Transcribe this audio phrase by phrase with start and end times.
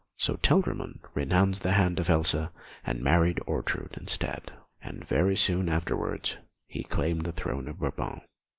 [0.17, 2.51] So Telramund renounced the hand of Elsa,
[2.83, 8.23] and married Ortrud instead; and very soon afterwards he claimed the throne of Brabant.